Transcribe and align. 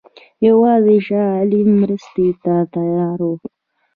یوازې 0.47 0.97
شاه 1.07 1.27
عالم 1.35 1.69
مرستې 1.81 2.27
ته 2.43 2.53
تیار 2.73 3.19
وو. 3.27 3.33